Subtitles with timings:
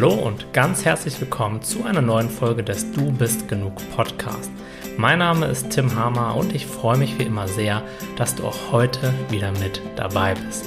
[0.00, 4.50] Hallo und ganz herzlich willkommen zu einer neuen Folge des Du bist genug Podcast.
[4.96, 7.82] Mein Name ist Tim Hamer und ich freue mich wie immer sehr,
[8.16, 10.64] dass du auch heute wieder mit dabei bist.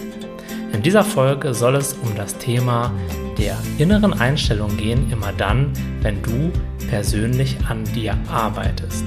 [0.71, 2.91] In dieser Folge soll es um das Thema
[3.39, 5.73] der inneren Einstellung gehen, immer dann,
[6.03, 6.51] wenn du
[6.87, 9.03] persönlich an dir arbeitest.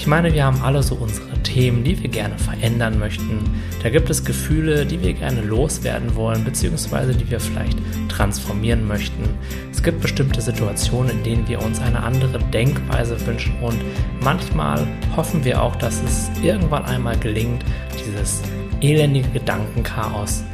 [0.00, 3.40] Ich meine, wir haben alle so unsere Themen, die wir gerne verändern möchten.
[3.82, 7.76] Da gibt es Gefühle, die wir gerne loswerden wollen, beziehungsweise die wir vielleicht
[8.08, 9.28] transformieren möchten.
[9.70, 13.76] Es gibt bestimmte Situationen, in denen wir uns eine andere Denkweise wünschen und
[14.22, 17.62] manchmal hoffen wir auch, dass es irgendwann einmal gelingt,
[18.02, 18.40] dieses
[18.80, 20.44] elendige Gedankenchaos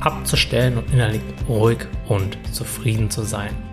[0.00, 3.69] abzustellen und innerlich ruhig und zufrieden zu sein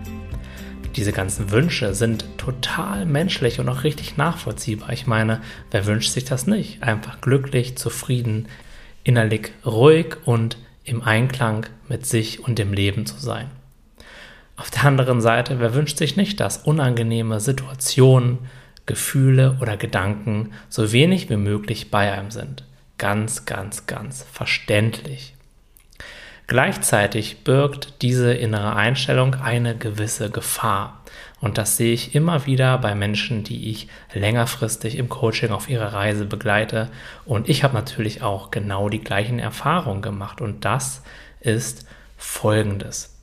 [0.98, 4.92] diese ganzen Wünsche sind total menschlich und auch richtig nachvollziehbar.
[4.92, 6.82] Ich meine, wer wünscht sich das nicht?
[6.82, 8.48] Einfach glücklich, zufrieden,
[9.04, 13.46] innerlich ruhig und im Einklang mit sich und dem Leben zu sein.
[14.56, 18.38] Auf der anderen Seite, wer wünscht sich nicht, dass unangenehme Situationen,
[18.84, 22.64] Gefühle oder Gedanken so wenig wie möglich bei einem sind?
[22.96, 25.34] Ganz, ganz, ganz verständlich.
[26.48, 30.97] Gleichzeitig birgt diese innere Einstellung eine gewisse Gefahr.
[31.40, 35.92] Und das sehe ich immer wieder bei Menschen, die ich längerfristig im Coaching auf ihrer
[35.92, 36.90] Reise begleite.
[37.24, 40.40] Und ich habe natürlich auch genau die gleichen Erfahrungen gemacht.
[40.40, 41.02] Und das
[41.40, 43.16] ist Folgendes.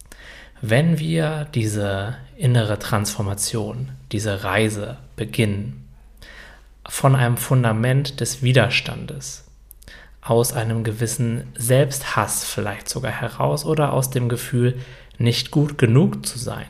[0.61, 5.81] Wenn wir diese innere Transformation, diese Reise beginnen,
[6.88, 9.45] von einem Fundament des Widerstandes,
[10.21, 14.80] aus einem gewissen Selbsthass vielleicht sogar heraus oder aus dem Gefühl,
[15.17, 16.66] nicht gut genug zu sein.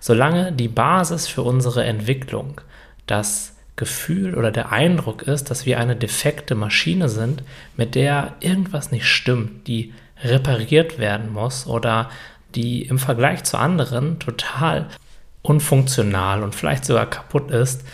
[0.00, 2.60] Solange die Basis für unsere Entwicklung
[3.06, 7.42] das Gefühl oder der Eindruck ist, dass wir eine defekte Maschine sind,
[7.76, 12.10] mit der irgendwas nicht stimmt, die repariert werden muss oder
[12.54, 14.88] die im Vergleich zu anderen total
[15.42, 17.84] unfunktional und vielleicht sogar kaputt ist,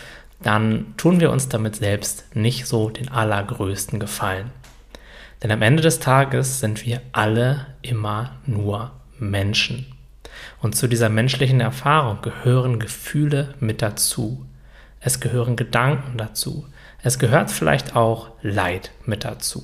[0.41, 4.51] dann tun wir uns damit selbst nicht so den allergrößten Gefallen.
[5.43, 9.94] Denn am Ende des Tages sind wir alle immer nur Menschen.
[10.61, 14.45] Und zu dieser menschlichen Erfahrung gehören Gefühle mit dazu.
[14.99, 16.65] Es gehören Gedanken dazu.
[17.03, 19.63] Es gehört vielleicht auch Leid mit dazu.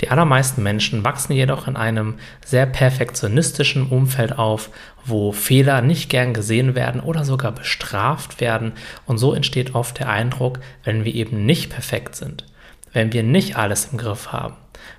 [0.00, 2.14] Die allermeisten Menschen wachsen jedoch in einem
[2.44, 4.70] sehr perfektionistischen Umfeld auf,
[5.04, 8.72] wo Fehler nicht gern gesehen werden oder sogar bestraft werden.
[9.06, 12.46] Und so entsteht oft der Eindruck, wenn wir eben nicht perfekt sind,
[12.92, 14.54] wenn wir nicht alles im Griff haben,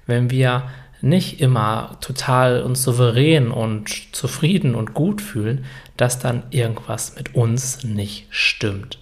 [0.05, 0.63] wenn wir
[1.01, 5.65] nicht immer total und souverän und zufrieden und gut fühlen,
[5.97, 8.99] dass dann irgendwas mit uns nicht stimmt.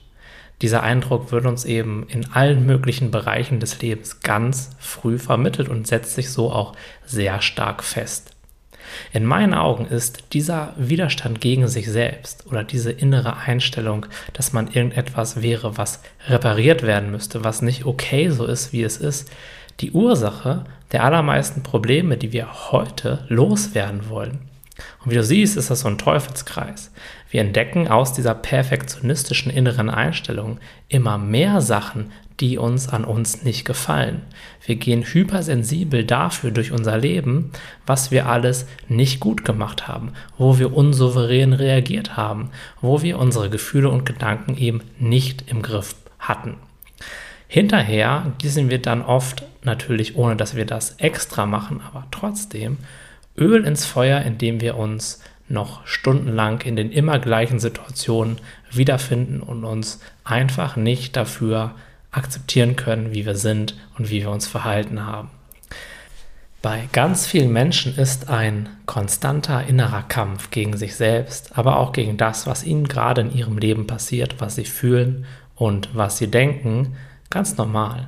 [0.61, 5.85] Dieser Eindruck wird uns eben in allen möglichen Bereichen des Lebens ganz früh vermittelt und
[5.85, 6.73] setzt sich so auch
[7.05, 8.31] sehr stark fest.
[9.13, 14.67] In meinen Augen ist dieser Widerstand gegen sich selbst oder diese innere Einstellung, dass man
[14.67, 19.29] irgendetwas wäre, was repariert werden müsste, was nicht okay so ist, wie es ist,
[19.79, 24.39] die Ursache der allermeisten Probleme, die wir heute loswerden wollen.
[25.03, 26.91] Und wie du siehst, ist das so ein Teufelskreis.
[27.29, 33.65] Wir entdecken aus dieser perfektionistischen inneren Einstellung immer mehr Sachen, die uns an uns nicht
[33.65, 34.21] gefallen.
[34.63, 37.51] Wir gehen hypersensibel dafür durch unser Leben,
[37.85, 43.49] was wir alles nicht gut gemacht haben, wo wir unsouverän reagiert haben, wo wir unsere
[43.49, 46.57] Gefühle und Gedanken eben nicht im Griff hatten.
[47.47, 52.79] Hinterher gießen wir dann oft, natürlich ohne dass wir das extra machen, aber trotzdem,
[53.38, 58.38] Öl ins Feuer, indem wir uns noch stundenlang in den immer gleichen Situationen
[58.72, 61.75] wiederfinden und uns einfach nicht dafür
[62.11, 65.29] akzeptieren können, wie wir sind und wie wir uns verhalten haben.
[66.63, 72.17] Bei ganz vielen Menschen ist ein konstanter innerer Kampf gegen sich selbst, aber auch gegen
[72.17, 75.25] das, was ihnen gerade in ihrem Leben passiert, was sie fühlen
[75.56, 76.97] und was sie denken,
[77.29, 78.07] Ganz normal.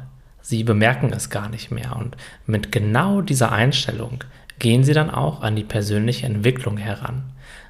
[0.49, 1.95] Sie bemerken es gar nicht mehr.
[1.95, 2.17] Und
[2.47, 4.23] mit genau dieser Einstellung
[4.57, 7.21] gehen sie dann auch an die persönliche Entwicklung heran.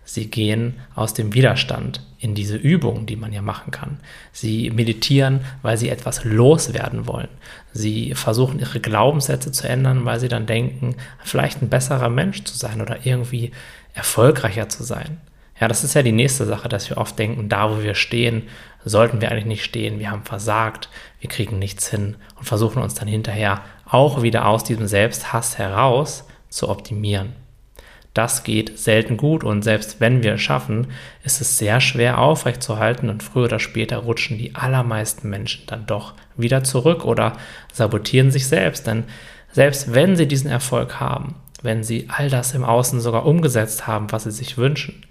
[0.06, 4.00] Sie gehen aus dem Widerstand in diese Übung, die man ja machen kann.
[4.32, 7.28] Sie meditieren, weil sie etwas loswerden wollen.
[7.74, 12.58] Sie versuchen ihre Glaubenssätze zu ändern, weil sie dann denken, vielleicht ein besserer Mensch zu
[12.58, 13.52] sein oder irgendwie
[13.94, 15.18] erfolgreicher zu sein.
[15.60, 18.44] Ja, das ist ja die nächste Sache, dass wir oft denken, da wo wir stehen,
[18.86, 20.00] sollten wir eigentlich nicht stehen.
[20.00, 20.90] Wir haben versagt,
[21.20, 26.26] wir kriegen nichts hin und versuchen uns dann hinterher auch wieder aus diesem Selbsthass heraus
[26.50, 27.34] zu optimieren.
[28.14, 30.88] Das geht selten gut und selbst wenn wir es schaffen,
[31.24, 36.16] ist es sehr schwer aufrechtzuerhalten und früher oder später rutschen die allermeisten Menschen dann doch
[36.36, 37.38] wieder zurück oder
[37.72, 38.88] sabotieren sich selbst.
[38.88, 39.04] Denn
[39.52, 44.12] selbst wenn sie diesen Erfolg haben, wenn sie all das im Außen sogar umgesetzt haben,
[44.12, 45.06] was sie sich wünschen,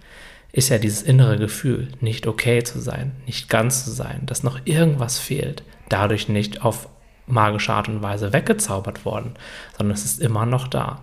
[0.53, 4.61] ist ja dieses innere Gefühl, nicht okay zu sein, nicht ganz zu sein, dass noch
[4.65, 6.89] irgendwas fehlt, dadurch nicht auf
[7.27, 9.35] magische Art und Weise weggezaubert worden,
[9.77, 11.03] sondern es ist immer noch da.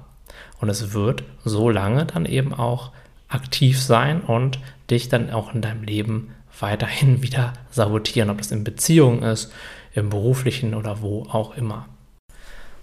[0.59, 2.91] Und es wird so lange dann eben auch
[3.27, 4.59] aktiv sein und
[4.89, 9.51] dich dann auch in deinem Leben weiterhin wieder sabotieren, ob das in Beziehungen ist,
[9.93, 11.87] im beruflichen oder wo auch immer.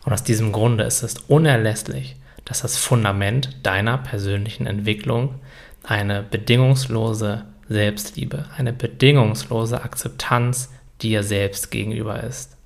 [0.04, 5.40] Und aus diesem Grunde ist es unerlässlich, dass das Fundament deiner persönlichen Entwicklung
[5.84, 10.70] eine bedingungslose Selbstliebe, eine bedingungslose Akzeptanz
[11.00, 12.56] dir selbst gegenüber ist.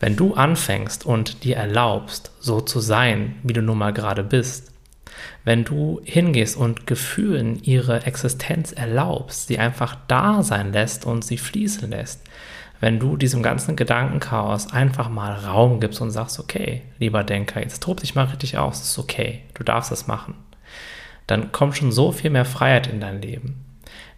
[0.00, 4.72] Wenn du anfängst und dir erlaubst, so zu sein, wie du nun mal gerade bist,
[5.44, 11.38] wenn du hingehst und Gefühlen ihre Existenz erlaubst, sie einfach da sein lässt und sie
[11.38, 12.22] fließen lässt,
[12.80, 17.82] wenn du diesem ganzen Gedankenchaos einfach mal Raum gibst und sagst, okay, lieber Denker, jetzt
[17.82, 20.34] tob dich mal richtig aus, ist okay, du darfst das machen,
[21.26, 23.64] dann kommt schon so viel mehr Freiheit in dein Leben.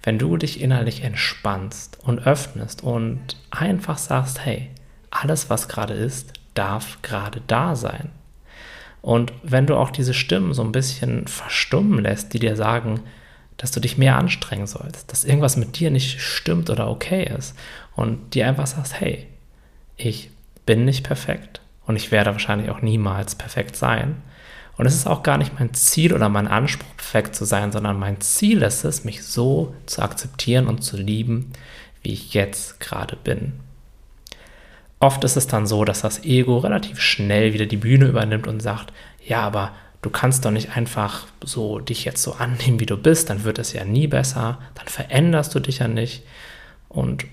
[0.02, 4.70] Wenn du dich innerlich entspannst und öffnest und einfach sagst, hey,
[5.10, 8.10] alles, was gerade ist, darf gerade da sein.
[9.00, 13.00] Und wenn du auch diese Stimmen so ein bisschen verstummen lässt, die dir sagen,
[13.56, 17.56] dass du dich mehr anstrengen sollst, dass irgendwas mit dir nicht stimmt oder okay ist
[17.94, 19.26] und dir einfach sagst, hey,
[19.96, 20.30] ich
[20.66, 24.22] bin nicht perfekt und ich werde wahrscheinlich auch niemals perfekt sein.
[24.76, 27.98] Und es ist auch gar nicht mein Ziel oder mein Anspruch, perfekt zu sein, sondern
[27.98, 31.52] mein Ziel ist es, mich so zu akzeptieren und zu lieben,
[32.02, 33.54] wie ich jetzt gerade bin.
[34.98, 38.60] Oft ist es dann so, dass das Ego relativ schnell wieder die Bühne übernimmt und
[38.60, 38.92] sagt,
[39.24, 39.72] ja, aber
[40.02, 43.58] du kannst doch nicht einfach so dich jetzt so annehmen, wie du bist, dann wird
[43.58, 46.24] es ja nie besser, dann veränderst du dich ja nicht.
[46.88, 47.26] Und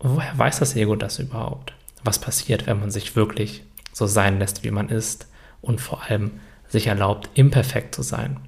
[0.00, 1.74] woher weiß das Ego das überhaupt?
[2.02, 3.62] Was passiert, wenn man sich wirklich
[3.92, 5.26] so sein lässt, wie man ist
[5.60, 6.32] und vor allem
[6.68, 8.38] sich erlaubt, imperfekt zu sein?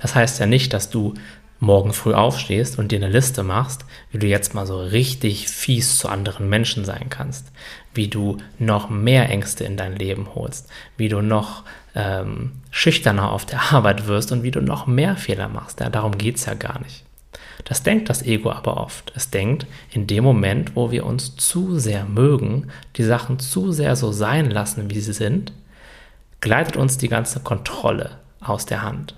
[0.00, 1.14] Das heißt ja nicht, dass du
[1.58, 5.98] morgen früh aufstehst und dir eine Liste machst, wie du jetzt mal so richtig fies
[5.98, 7.46] zu anderen Menschen sein kannst,
[7.94, 11.64] wie du noch mehr Ängste in dein Leben holst, wie du noch
[11.94, 15.80] ähm, schüchterner auf der Arbeit wirst und wie du noch mehr Fehler machst.
[15.80, 17.04] Ja, darum geht es ja gar nicht.
[17.64, 19.12] Das denkt das Ego aber oft.
[19.16, 23.96] Es denkt, in dem Moment, wo wir uns zu sehr mögen, die Sachen zu sehr
[23.96, 25.52] so sein lassen, wie sie sind,
[26.46, 29.16] gleitet uns die ganze Kontrolle aus der Hand.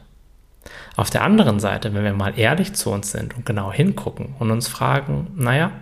[0.97, 4.51] Auf der anderen Seite, wenn wir mal ehrlich zu uns sind und genau hingucken und
[4.51, 5.73] uns fragen, naja,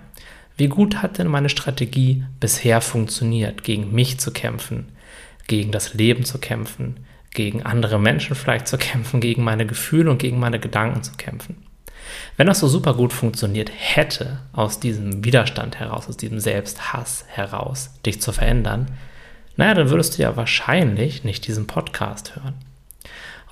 [0.57, 4.89] wie gut hat denn meine Strategie bisher funktioniert, gegen mich zu kämpfen,
[5.47, 10.19] gegen das Leben zu kämpfen, gegen andere Menschen vielleicht zu kämpfen, gegen meine Gefühle und
[10.19, 11.63] gegen meine Gedanken zu kämpfen?
[12.37, 17.91] Wenn das so super gut funktioniert hätte, aus diesem Widerstand heraus, aus diesem Selbsthass heraus,
[18.05, 18.89] dich zu verändern,
[19.57, 22.55] naja, dann würdest du ja wahrscheinlich nicht diesen Podcast hören.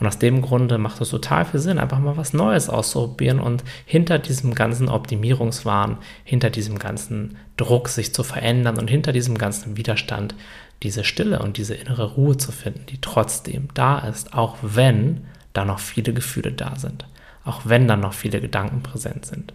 [0.00, 3.62] Und aus dem Grunde macht es total viel Sinn, einfach mal was Neues auszuprobieren und
[3.86, 9.76] hinter diesem ganzen Optimierungswahn, hinter diesem ganzen Druck, sich zu verändern und hinter diesem ganzen
[9.76, 10.34] Widerstand
[10.82, 15.64] diese Stille und diese innere Ruhe zu finden, die trotzdem da ist, auch wenn da
[15.64, 17.06] noch viele Gefühle da sind,
[17.44, 19.52] auch wenn da noch viele Gedanken präsent sind.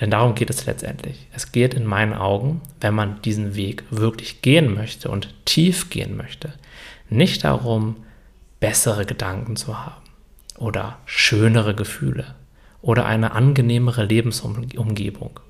[0.00, 1.26] Denn darum geht es letztendlich.
[1.32, 6.16] Es geht in meinen Augen, wenn man diesen Weg wirklich gehen möchte und tief gehen
[6.16, 6.52] möchte,
[7.08, 7.96] nicht darum,
[8.60, 10.02] bessere Gedanken zu haben
[10.58, 12.34] oder schönere Gefühle
[12.82, 15.40] oder eine angenehmere Lebensumgebung.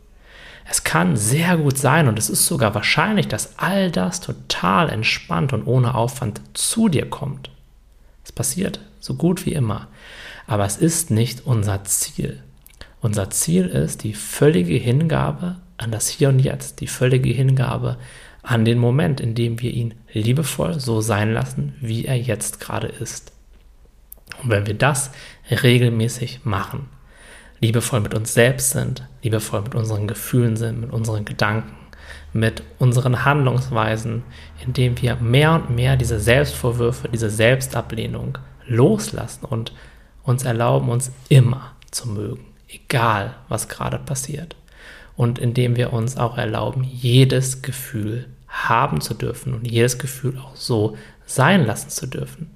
[0.69, 5.53] Es kann sehr gut sein und es ist sogar wahrscheinlich, dass all das total entspannt
[5.53, 7.51] und ohne Aufwand zu dir kommt.
[8.25, 9.87] Es passiert so gut wie immer.
[10.47, 12.43] Aber es ist nicht unser Ziel.
[13.07, 17.99] Unser Ziel ist die völlige Hingabe an das Hier und Jetzt, die völlige Hingabe
[18.43, 22.89] an den Moment, in dem wir ihn liebevoll so sein lassen, wie er jetzt gerade
[22.89, 23.31] ist.
[24.43, 25.13] Und wenn wir das
[25.49, 26.89] regelmäßig machen,
[27.61, 31.77] liebevoll mit uns selbst sind, liebevoll mit unseren Gefühlen sind, mit unseren Gedanken,
[32.33, 34.25] mit unseren Handlungsweisen,
[34.65, 39.73] indem wir mehr und mehr diese Selbstvorwürfe, diese Selbstablehnung loslassen und
[40.25, 44.57] uns erlauben, uns immer zu mögen, egal was gerade passiert.
[45.17, 50.57] Und indem wir uns auch erlauben, jedes Gefühl haben zu dürfen und jedes Gefühl auch
[50.57, 50.97] so
[51.27, 52.51] sein lassen zu dürfen.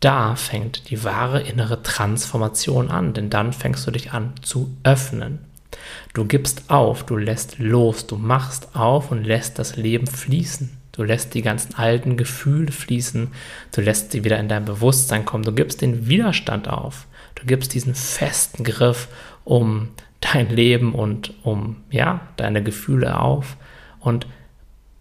[0.00, 5.40] Da fängt die wahre innere Transformation an, denn dann fängst du dich an zu öffnen.
[6.14, 10.78] Du gibst auf, du lässt los, du machst auf und lässt das Leben fließen.
[10.92, 13.28] Du lässt die ganzen alten Gefühle fließen,
[13.70, 17.06] du lässt sie wieder in dein Bewusstsein kommen, du gibst den Widerstand auf,
[17.38, 19.08] du gibst diesen festen Griff
[19.44, 19.88] um
[20.20, 23.56] dein Leben und um ja, deine Gefühle auf
[24.00, 24.26] und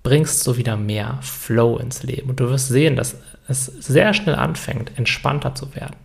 [0.03, 2.29] bringst so wieder mehr Flow ins Leben.
[2.29, 3.17] Und du wirst sehen, dass
[3.47, 5.95] es sehr schnell anfängt, entspannter zu werden.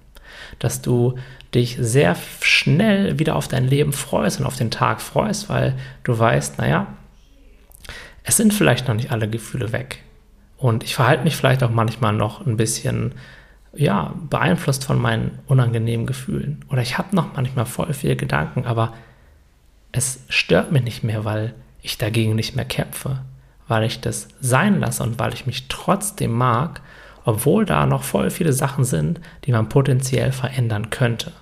[0.59, 1.17] dass du
[1.55, 6.19] dich sehr schnell wieder auf dein Leben freust und auf den Tag freust, weil du
[6.19, 6.87] weißt, naja,
[8.25, 10.03] es sind vielleicht noch nicht alle Gefühle weg.
[10.57, 13.15] Und ich verhalte mich vielleicht auch manchmal noch ein bisschen,
[13.75, 16.65] ja, beeinflusst von meinen unangenehmen Gefühlen.
[16.69, 18.95] Oder ich habe noch manchmal voll viele Gedanken, aber
[19.93, 23.21] es stört mich nicht mehr, weil ich dagegen nicht mehr kämpfe,
[23.69, 26.81] weil ich das sein lasse und weil ich mich trotzdem mag,
[27.25, 31.33] obwohl da noch voll viele Sachen sind, die man potenziell verändern könnte.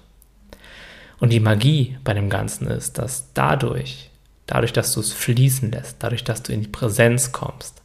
[1.19, 4.11] Und die Magie bei dem Ganzen ist, dass dadurch,
[4.47, 7.83] dadurch, dass du es fließen lässt, dadurch, dass du in die Präsenz kommst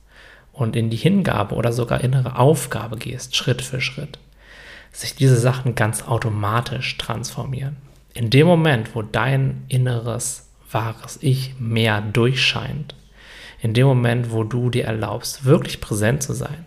[0.53, 4.17] und in die Hingabe oder sogar innere Aufgabe gehst, Schritt für Schritt,
[4.95, 7.77] sich diese Sachen ganz automatisch transformieren.
[8.13, 12.95] In dem Moment, wo dein inneres, wahres Ich mehr durchscheint,
[13.61, 16.65] in dem Moment, wo du dir erlaubst, wirklich präsent zu sein,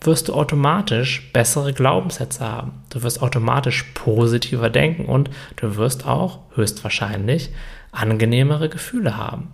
[0.00, 2.82] wirst du automatisch bessere Glaubenssätze haben.
[2.90, 7.50] Du wirst automatisch positiver denken und du wirst auch höchstwahrscheinlich
[7.92, 9.52] angenehmere Gefühle haben.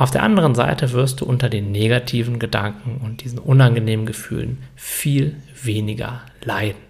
[0.00, 5.36] Auf der anderen Seite wirst du unter den negativen Gedanken und diesen unangenehmen Gefühlen viel
[5.62, 6.80] weniger leiden.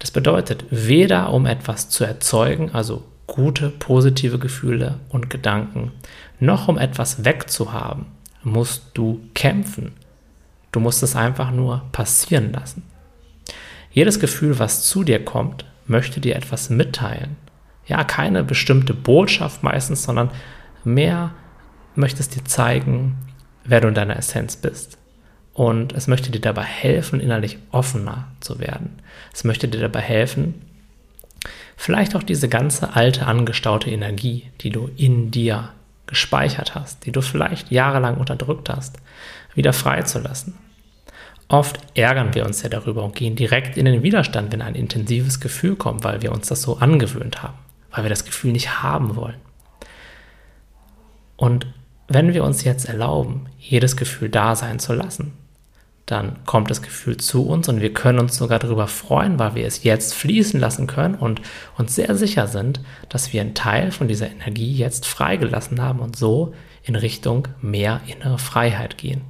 [0.00, 5.92] Das bedeutet, weder um etwas zu erzeugen, also gute, positive Gefühle und Gedanken,
[6.40, 8.06] noch um etwas wegzuhaben,
[8.42, 9.92] musst du kämpfen
[10.72, 12.82] Du musst es einfach nur passieren lassen.
[13.92, 17.36] Jedes Gefühl, was zu dir kommt, möchte dir etwas mitteilen.
[17.86, 20.30] Ja, keine bestimmte Botschaft meistens, sondern
[20.82, 21.30] mehr
[21.94, 23.16] möchte es dir zeigen,
[23.64, 24.98] wer du in deiner Essenz bist.
[25.54, 29.00] Und es möchte dir dabei helfen, innerlich offener zu werden.
[29.32, 30.54] Es möchte dir dabei helfen,
[31.76, 35.70] vielleicht auch diese ganze alte angestaute Energie, die du in dir
[36.06, 38.98] gespeichert hast, die du vielleicht jahrelang unterdrückt hast,
[39.54, 40.54] wieder freizulassen.
[41.48, 45.38] Oft ärgern wir uns ja darüber und gehen direkt in den Widerstand, wenn ein intensives
[45.40, 47.58] Gefühl kommt, weil wir uns das so angewöhnt haben,
[47.90, 49.36] weil wir das Gefühl nicht haben wollen.
[51.36, 51.66] Und
[52.14, 55.32] wenn wir uns jetzt erlauben, jedes Gefühl da sein zu lassen,
[56.06, 59.66] dann kommt das Gefühl zu uns und wir können uns sogar darüber freuen, weil wir
[59.66, 61.40] es jetzt fließen lassen können und
[61.78, 66.16] uns sehr sicher sind, dass wir einen Teil von dieser Energie jetzt freigelassen haben und
[66.16, 69.22] so in Richtung mehr innere Freiheit gehen.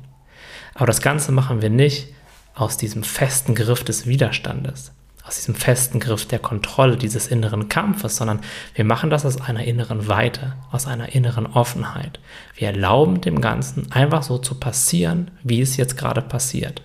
[0.74, 2.08] Aber das Ganze machen wir nicht
[2.54, 4.92] aus diesem festen Griff des Widerstandes,
[5.24, 8.40] aus diesem festen Griff der Kontrolle, dieses inneren Kampfes, sondern
[8.74, 12.18] wir machen das aus einer inneren Weite, aus einer inneren Offenheit.
[12.56, 16.82] Wir erlauben dem Ganzen einfach so zu passieren, wie es jetzt gerade passiert.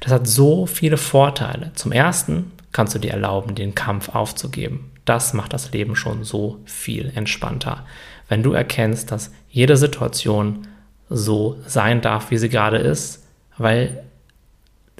[0.00, 1.72] Das hat so viele Vorteile.
[1.74, 4.90] Zum Ersten kannst du dir erlauben, den Kampf aufzugeben.
[5.04, 7.86] Das macht das Leben schon so viel entspannter.
[8.28, 10.66] Wenn du erkennst, dass jede Situation
[11.08, 13.24] so sein darf, wie sie gerade ist,
[13.56, 14.04] weil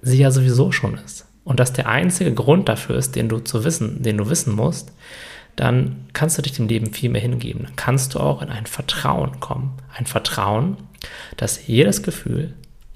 [0.00, 1.26] sie ja sowieso schon ist.
[1.46, 4.90] Und dass der einzige Grund dafür ist, den du zu wissen, den du wissen musst,
[5.54, 7.62] dann kannst du dich dem Leben viel mehr hingeben.
[7.62, 9.74] Dann kannst du auch in ein Vertrauen kommen.
[9.96, 10.76] Ein Vertrauen,
[11.36, 12.52] dass jedes Gefühl,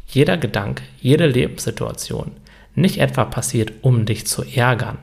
[0.09, 2.33] jeder Gedanke, jede Lebenssituation
[2.75, 4.99] nicht etwa passiert, um dich zu ärgern,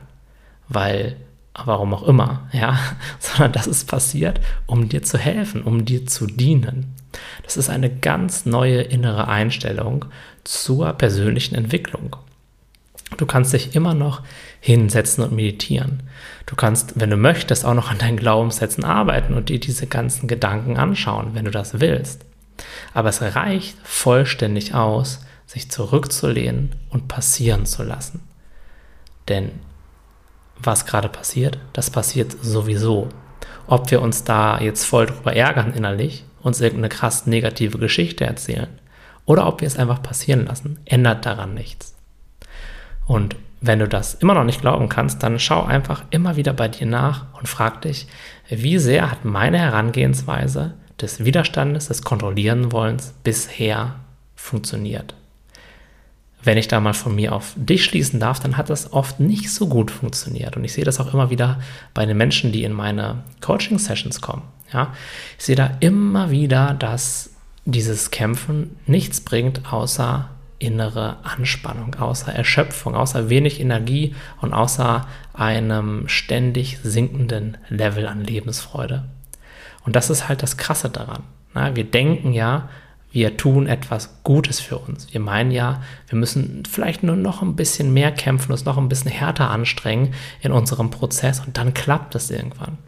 [0.68, 1.16] weil
[1.54, 2.78] warum auch immer, ja,
[3.18, 6.94] sondern dass es passiert, um dir zu helfen, um dir zu dienen.
[7.44, 10.04] Das ist eine ganz neue innere Einstellung
[10.44, 12.14] zur persönlichen Entwicklung.
[13.16, 14.22] Du kannst dich immer noch
[14.60, 16.02] hinsetzen und meditieren.
[16.46, 20.28] Du kannst, wenn du möchtest, auch noch an deinen Glaubenssätzen arbeiten und dir diese ganzen
[20.28, 22.24] Gedanken anschauen, wenn du das willst.
[22.92, 28.20] Aber es reicht vollständig aus, sich zurückzulehnen und passieren zu lassen.
[29.28, 29.52] Denn
[30.58, 33.08] was gerade passiert, das passiert sowieso.
[33.66, 38.68] Ob wir uns da jetzt voll drüber ärgern innerlich, uns irgendeine krass negative Geschichte erzählen,
[39.24, 41.97] oder ob wir es einfach passieren lassen, ändert daran nichts.
[43.08, 46.68] Und wenn du das immer noch nicht glauben kannst, dann schau einfach immer wieder bei
[46.68, 48.06] dir nach und frag dich,
[48.48, 53.96] wie sehr hat meine Herangehensweise des Widerstandes, des Kontrollieren wollens bisher
[54.36, 55.14] funktioniert
[56.42, 59.52] wenn ich da mal von mir auf dich schließen darf, dann hat das oft nicht
[59.52, 60.56] so gut funktioniert.
[60.56, 61.60] Und ich sehe das auch immer wieder
[61.94, 64.42] bei den Menschen, die in meine Coaching-Sessions kommen.
[64.72, 64.94] Ja,
[65.38, 67.30] ich sehe da immer wieder, dass
[67.64, 76.08] dieses Kämpfen nichts bringt, außer innere Anspannung, außer Erschöpfung, außer wenig Energie und außer einem
[76.08, 79.04] ständig sinkenden Level an Lebensfreude.
[79.84, 81.22] Und das ist halt das Krasse daran.
[81.74, 82.68] wir denken ja,
[83.10, 85.12] wir tun etwas Gutes für uns.
[85.12, 88.88] Wir meinen ja, wir müssen vielleicht nur noch ein bisschen mehr kämpfen, uns noch ein
[88.88, 92.78] bisschen härter anstrengen in unserem Prozess und dann klappt es irgendwann.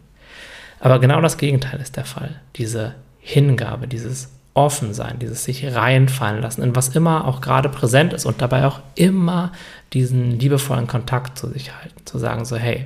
[0.79, 2.39] Aber genau das Gegenteil ist der Fall.
[2.55, 8.13] Diese Hingabe, dieses offen sein, dieses sich reinfallen lassen, in was immer auch gerade präsent
[8.13, 9.51] ist und dabei auch immer
[9.93, 12.85] diesen liebevollen Kontakt zu sich halten, zu sagen so, hey,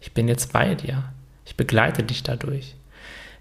[0.00, 1.04] ich bin jetzt bei dir,
[1.46, 2.74] ich begleite dich dadurch,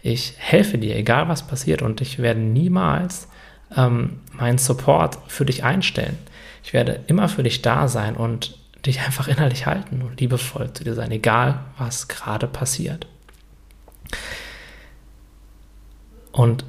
[0.02, 3.28] ich helfe dir, egal was passiert und ich werde niemals
[3.76, 6.18] ähm, meinen Support für dich einstellen.
[6.64, 10.86] Ich werde immer für dich da sein und dich einfach innerlich halten und liebevoll zu
[10.86, 13.08] dir sein, egal was gerade passiert.
[16.32, 16.64] Und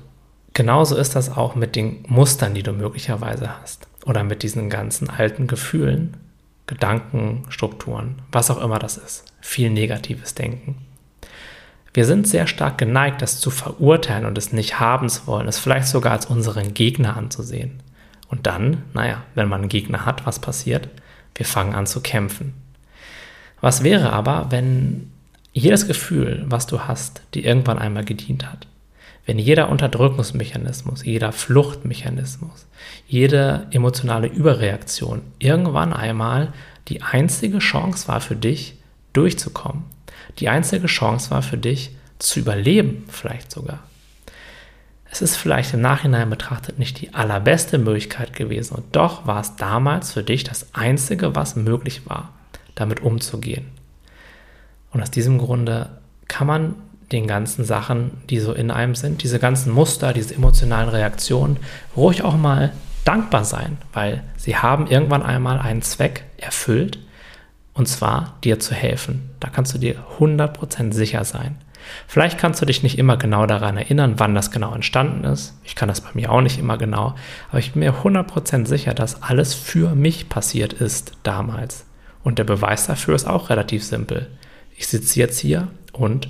[0.54, 5.10] genauso ist das auch mit den Mustern, die du möglicherweise hast oder mit diesen ganzen
[5.10, 6.16] alten Gefühlen,
[6.66, 9.24] Gedankenstrukturen, was auch immer das ist.
[9.40, 10.76] Viel negatives Denken.
[11.92, 15.58] Wir sind sehr stark geneigt, das zu verurteilen und es nicht haben zu wollen, es
[15.58, 17.82] vielleicht sogar als unseren Gegner anzusehen.
[18.28, 20.88] Und dann, naja, wenn man einen Gegner hat, was passiert?
[21.34, 22.54] Wir fangen an zu kämpfen.
[23.60, 25.10] Was wäre aber, wenn
[25.52, 28.68] jedes Gefühl, was du hast, dir irgendwann einmal gedient hat?
[29.26, 32.66] Wenn jeder Unterdrückungsmechanismus, jeder Fluchtmechanismus,
[33.06, 36.52] jede emotionale Überreaktion irgendwann einmal
[36.88, 38.78] die einzige Chance war für dich,
[39.12, 39.84] durchzukommen,
[40.38, 43.80] die einzige Chance war für dich, zu überleben, vielleicht sogar.
[45.10, 49.56] Es ist vielleicht im Nachhinein betrachtet nicht die allerbeste Möglichkeit gewesen und doch war es
[49.56, 52.32] damals für dich das Einzige, was möglich war,
[52.76, 53.66] damit umzugehen.
[54.92, 55.88] Und aus diesem Grunde
[56.28, 56.74] kann man
[57.12, 61.58] den ganzen Sachen, die so in einem sind, diese ganzen Muster, diese emotionalen Reaktionen,
[61.96, 62.72] ruhig auch mal
[63.04, 66.98] dankbar sein, weil sie haben irgendwann einmal einen Zweck erfüllt,
[67.72, 69.30] und zwar dir zu helfen.
[69.40, 71.56] Da kannst du dir 100% sicher sein.
[72.06, 75.58] Vielleicht kannst du dich nicht immer genau daran erinnern, wann das genau entstanden ist.
[75.64, 77.14] Ich kann das bei mir auch nicht immer genau.
[77.48, 81.86] Aber ich bin mir 100% sicher, dass alles für mich passiert ist damals.
[82.22, 84.26] Und der Beweis dafür ist auch relativ simpel.
[84.76, 86.28] Ich sitze jetzt hier und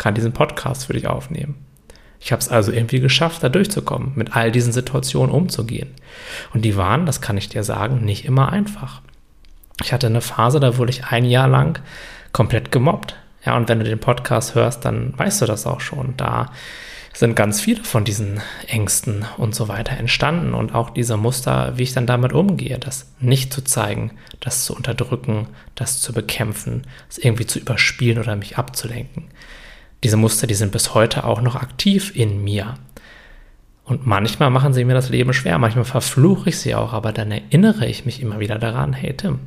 [0.00, 1.54] kann diesen Podcast für dich aufnehmen.
[2.20, 5.90] Ich habe es also irgendwie geschafft, da durchzukommen, mit all diesen Situationen umzugehen.
[6.54, 9.02] Und die waren, das kann ich dir sagen, nicht immer einfach.
[9.82, 11.82] Ich hatte eine Phase, da wurde ich ein Jahr lang
[12.32, 13.14] komplett gemobbt.
[13.44, 16.14] Ja, und wenn du den Podcast hörst, dann weißt du das auch schon.
[16.16, 16.50] Da
[17.12, 21.82] sind ganz viele von diesen Ängsten und so weiter entstanden und auch diese Muster, wie
[21.82, 27.18] ich dann damit umgehe, das nicht zu zeigen, das zu unterdrücken, das zu bekämpfen, es
[27.18, 29.28] irgendwie zu überspielen oder mich abzulenken.
[30.02, 32.74] Diese Muster, die sind bis heute auch noch aktiv in mir.
[33.84, 37.32] Und manchmal machen sie mir das Leben schwer, manchmal verfluche ich sie auch, aber dann
[37.32, 39.40] erinnere ich mich immer wieder daran, hey Tim,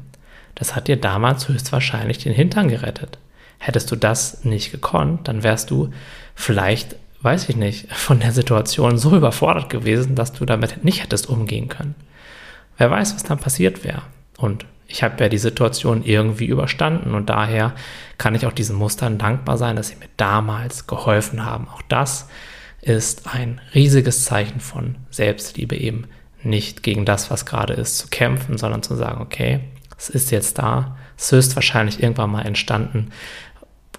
[0.56, 3.18] das hat dir damals höchstwahrscheinlich den Hintern gerettet.
[3.58, 5.92] Hättest du das nicht gekonnt, dann wärst du
[6.36, 11.30] vielleicht, weiß ich nicht, von der Situation so überfordert gewesen, dass du damit nicht hättest
[11.30, 11.96] umgehen können.
[12.78, 14.02] Wer weiß, was dann passiert wäre.
[14.38, 17.74] Und ich habe ja die Situation irgendwie überstanden und daher
[18.18, 21.68] kann ich auch diesen Mustern dankbar sein, dass sie mir damals geholfen haben.
[21.70, 22.28] Auch das
[22.82, 26.08] ist ein riesiges Zeichen von Selbstliebe, eben
[26.44, 29.62] nicht gegen das, was gerade ist, zu kämpfen, sondern zu sagen, okay,
[29.98, 33.12] es ist jetzt da, es ist höchstwahrscheinlich irgendwann mal entstanden,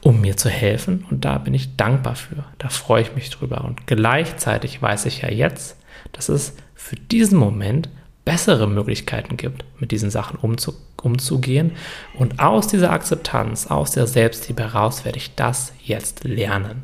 [0.03, 1.07] um mir zu helfen.
[1.11, 3.65] Und da bin ich dankbar für, da freue ich mich drüber.
[3.65, 5.79] Und gleichzeitig weiß ich ja jetzt,
[6.13, 7.89] dass es für diesen Moment
[8.25, 11.73] bessere Möglichkeiten gibt, mit diesen Sachen umzu umzugehen.
[12.15, 16.83] Und aus dieser Akzeptanz, aus der Selbstliebe heraus werde ich das jetzt lernen.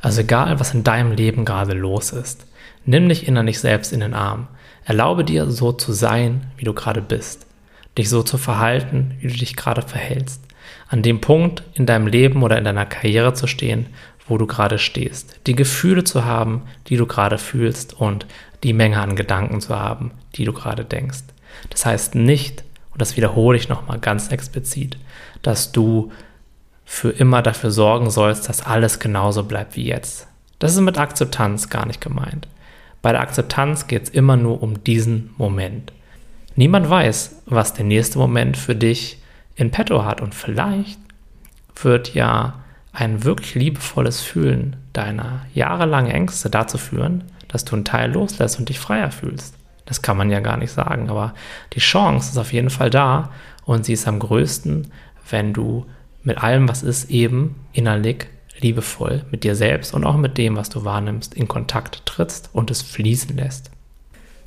[0.00, 2.46] Also egal, was in deinem Leben gerade los ist,
[2.84, 4.48] nimm dich innerlich selbst in den Arm.
[4.84, 7.46] Erlaube dir, so zu sein, wie du gerade bist.
[7.98, 10.42] Dich so zu verhalten, wie du dich gerade verhältst.
[10.88, 13.86] An dem Punkt in deinem Leben oder in deiner Karriere zu stehen,
[14.26, 15.40] wo du gerade stehst.
[15.46, 18.26] Die Gefühle zu haben, die du gerade fühlst und
[18.62, 21.24] die Menge an Gedanken zu haben, die du gerade denkst.
[21.70, 24.98] Das heißt nicht, und das wiederhole ich nochmal ganz explizit,
[25.42, 26.12] dass du
[26.84, 30.26] für immer dafür sorgen sollst, dass alles genauso bleibt wie jetzt.
[30.58, 32.48] Das ist mit Akzeptanz gar nicht gemeint.
[33.00, 35.92] Bei der Akzeptanz geht es immer nur um diesen Moment.
[36.56, 39.22] Niemand weiß, was der nächste Moment für dich
[39.54, 40.98] in petto hat und vielleicht
[41.82, 42.60] wird ja
[42.92, 48.68] ein wirklich liebevolles Fühlen deiner jahrelangen Ängste dazu führen, dass du einen Teil loslässt und
[48.68, 49.54] dich freier fühlst.
[49.84, 51.34] Das kann man ja gar nicht sagen, aber
[51.72, 53.30] die Chance ist auf jeden Fall da
[53.64, 54.88] und sie ist am größten,
[55.28, 55.86] wenn du
[56.22, 58.26] mit allem, was ist, eben innerlich
[58.60, 62.70] liebevoll mit dir selbst und auch mit dem, was du wahrnimmst, in Kontakt trittst und
[62.70, 63.70] es fließen lässt.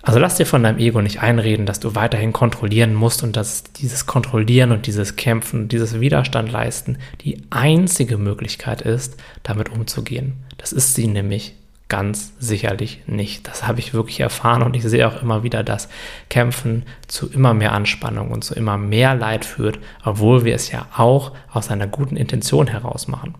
[0.06, 3.64] Also lass dir von deinem Ego nicht einreden, dass du weiterhin kontrollieren musst und dass
[3.64, 10.34] dieses Kontrollieren und dieses Kämpfen, dieses Widerstand leisten die einzige Möglichkeit ist, damit umzugehen.
[10.58, 11.56] Das ist sie nämlich
[11.94, 13.48] ganz sicherlich nicht.
[13.48, 15.90] Das habe ich wirklich erfahren und ich sehe auch immer wieder, dass
[16.28, 20.88] Kämpfen zu immer mehr Anspannung und zu immer mehr Leid führt, obwohl wir es ja
[20.98, 23.36] auch aus einer guten Intention heraus machen.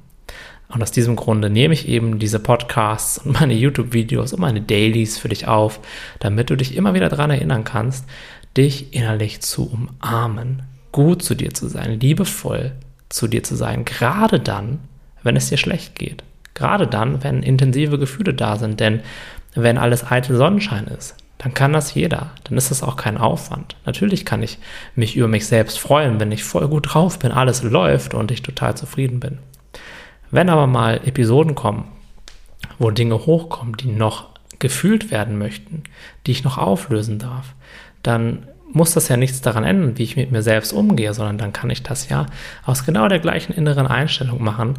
[0.68, 5.18] Und aus diesem Grunde nehme ich eben diese Podcasts und meine YouTube-Videos und meine Dailies
[5.18, 5.80] für dich auf,
[6.20, 8.06] damit du dich immer wieder daran erinnern kannst,
[8.56, 10.62] dich innerlich zu umarmen,
[10.92, 12.74] gut zu dir zu sein, liebevoll
[13.10, 14.78] zu dir zu sein, gerade dann,
[15.24, 16.24] wenn es dir schlecht geht.
[16.54, 19.02] Gerade dann, wenn intensive Gefühle da sind, denn
[19.56, 22.32] wenn alles eitel Sonnenschein ist, dann kann das jeder.
[22.46, 23.76] Dann ist das auch kein Aufwand.
[23.86, 24.60] Natürlich kann ich
[24.96, 28.44] mich über mich selbst freuen, wenn ich voll gut drauf bin, alles läuft und ich
[28.44, 29.40] total zufrieden bin.
[30.32, 31.86] Wenn aber mal Episoden kommen,
[32.80, 35.84] wo Dinge hochkommen, die noch gefühlt werden möchten,
[36.26, 37.54] die ich noch auflösen darf,
[38.02, 41.54] dann muss das ja nichts daran ändern, wie ich mit mir selbst umgehe, sondern dann
[41.54, 42.26] kann ich das ja
[42.66, 44.76] aus genau der gleichen inneren Einstellung machen,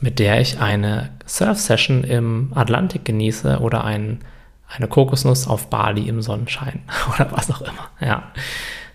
[0.00, 4.20] mit der ich eine Surf-Session im Atlantik genieße oder einen
[4.68, 6.82] eine Kokosnuss auf Bali im Sonnenschein
[7.14, 7.88] oder was auch immer.
[8.00, 8.32] Ja,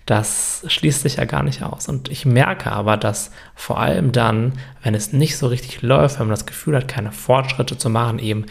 [0.06, 1.88] das schließt sich ja gar nicht aus.
[1.88, 6.28] Und ich merke aber, dass vor allem dann, wenn es nicht so richtig läuft, wenn
[6.28, 8.46] man das Gefühl hat, keine Fortschritte zu machen, eben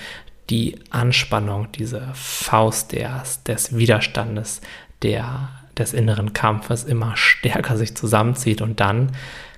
[0.48, 4.60] die Anspannung, diese Faust des, des Widerstandes,
[5.02, 8.62] der, des inneren Kampfes immer stärker sich zusammenzieht.
[8.62, 9.12] Und dann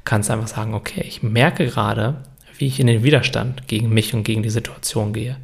[0.05, 2.23] kannst du einfach sagen, okay, ich merke gerade,
[2.62, 5.37] wie ich in den Widerstand gegen mich und gegen die Situation gehe.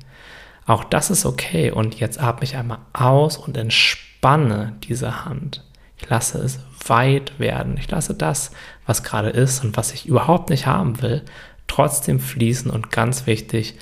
[0.67, 1.73] Auch das ist okay.
[1.73, 5.65] Und jetzt atme ich einmal aus und entspanne diese Hand.
[5.97, 7.77] Ich lasse es weit werden.
[7.77, 8.53] Ich lasse das,
[8.87, 11.25] was gerade ist und was ich überhaupt nicht haben will,
[11.67, 12.71] trotzdem fließen.
[12.71, 13.75] Und ganz wichtig,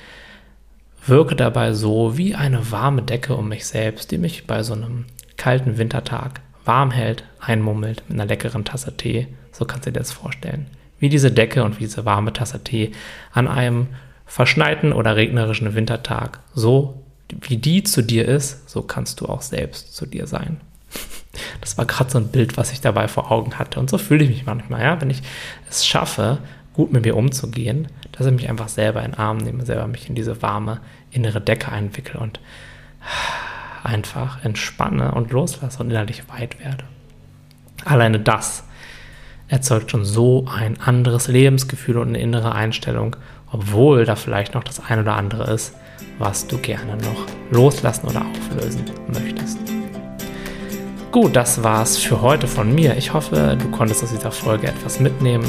[1.05, 5.05] wirke dabei so wie eine warme Decke um mich selbst, die mich bei so einem
[5.35, 9.27] kalten Wintertag warm hält, einmummelt mit einer leckeren Tasse Tee.
[9.51, 10.65] So kannst du dir das vorstellen.
[10.99, 12.91] Wie diese Decke und wie diese warme Tasse Tee
[13.31, 13.87] an einem
[14.25, 19.95] verschneiten oder regnerischen Wintertag, so wie die zu dir ist, so kannst du auch selbst
[19.95, 20.61] zu dir sein.
[21.61, 23.79] Das war gerade so ein Bild, was ich dabei vor Augen hatte.
[23.79, 25.21] Und so fühle ich mich manchmal, ja, wenn ich
[25.69, 26.39] es schaffe,
[26.73, 30.09] gut mit mir umzugehen, dass ich mich einfach selber in den Arm nehme, selber mich
[30.09, 30.79] in diese warme
[31.11, 32.39] innere Decke einwickle und
[33.83, 36.83] einfach entspanne und loslasse und innerlich weit werde.
[37.85, 38.63] Alleine das
[39.47, 43.15] erzeugt schon so ein anderes Lebensgefühl und eine innere Einstellung
[43.51, 45.73] obwohl da vielleicht noch das ein oder andere ist,
[46.19, 49.57] was du gerne noch loslassen oder auflösen möchtest.
[51.11, 52.97] Gut, das war's für heute von mir.
[52.97, 55.45] Ich hoffe, du konntest aus dieser Folge etwas mitnehmen.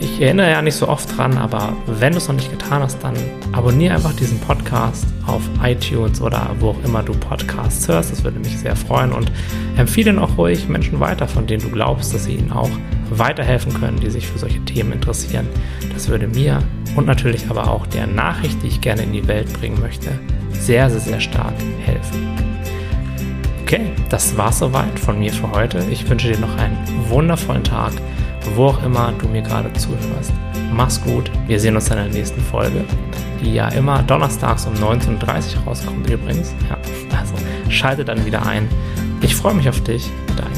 [0.00, 3.02] Ich erinnere ja nicht so oft dran, aber wenn du es noch nicht getan hast,
[3.02, 3.14] dann
[3.52, 8.12] abonniere einfach diesen Podcast auf iTunes oder wo auch immer du Podcasts hörst.
[8.12, 9.32] Das würde mich sehr freuen und
[9.76, 12.70] empfehle ihn auch ruhig Menschen weiter, von denen du glaubst, dass sie ihnen auch
[13.10, 15.48] weiterhelfen können, die sich für solche Themen interessieren.
[15.92, 16.62] Das würde mir
[16.94, 20.10] und natürlich aber auch der Nachricht, die ich gerne in die Welt bringen möchte,
[20.52, 22.28] sehr, sehr, sehr stark helfen.
[23.62, 25.84] Okay, das war's soweit von mir für heute.
[25.90, 27.92] Ich wünsche dir noch einen wundervollen Tag,
[28.56, 30.32] wo auch immer du mir gerade zuhörst.
[30.72, 32.84] Mach's gut, wir sehen uns in der nächsten Folge,
[33.40, 36.54] die ja immer donnerstags um 19.30 Uhr rauskommt übrigens.
[36.68, 36.76] Ja,
[37.18, 37.34] also
[37.68, 38.68] schalte dann wieder ein.
[39.20, 40.57] Ich freue mich auf dich, dein